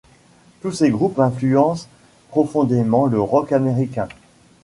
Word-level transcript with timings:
Tous 0.61 0.71
ces 0.71 0.89
groupes 0.89 1.19
influencent 1.19 1.87
profondément 2.31 3.05
le 3.05 3.21
rock 3.21 3.51
américain. 3.51 4.07